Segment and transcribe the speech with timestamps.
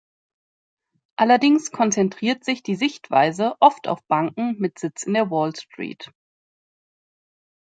[1.15, 6.09] Allerdings konzentriert sich die Sichtweise oft auf Banken mit Sitz in der Wall Street.